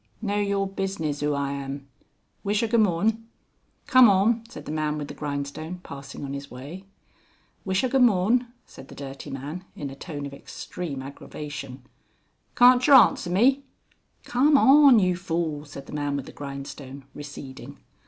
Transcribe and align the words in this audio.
"No 0.19 0.37
your 0.37 0.65
business 0.65 1.21
whoaaam. 1.21 1.83
Wishergoomorn." 2.43 3.21
"Carm 3.85 4.09
on:" 4.09 4.43
said 4.49 4.65
the 4.65 4.71
man 4.71 4.97
with 4.97 5.09
the 5.09 5.13
grindstone, 5.13 5.77
passing 5.83 6.25
on 6.25 6.33
his 6.33 6.49
way. 6.49 6.85
"Wishergoomorn," 7.67 8.47
said 8.65 8.87
the 8.87 8.95
dirty 8.95 9.29
man, 9.29 9.63
in 9.75 9.91
a 9.91 9.95
tone 9.95 10.25
of 10.25 10.33
extreme 10.33 11.03
aggravation. 11.03 11.83
"Carncher 12.55 12.95
Answerme?" 12.95 13.61
"Carm 14.23 14.57
on 14.57 14.97
you 14.97 15.15
fool!" 15.15 15.65
said 15.65 15.85
the 15.85 15.93
man 15.93 16.15
with 16.17 16.25
the 16.25 16.31
grindstone 16.31 17.05
receding. 17.13 17.77